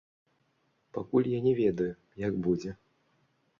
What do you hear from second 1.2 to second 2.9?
я не ведаю, як будзе.